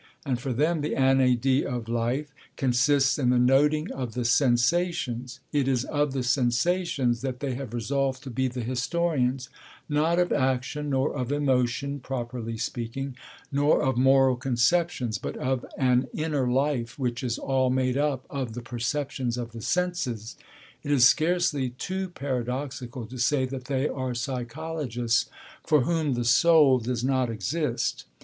[0.25, 5.67] And for them the inédit of life consists in the noting of the sensations; it
[5.67, 9.49] is of the sensations that they have resolved to be the historians;
[9.87, 13.15] not of action, nor of emotion, properly speaking,
[13.51, 18.53] nor of moral conceptions, but of an inner life which is all made up of
[18.53, 20.35] the perceptions of the senses.
[20.81, 25.29] It is scarcely too paradoxical to say that they are psychologists
[25.63, 28.05] for whom the soul does not exist.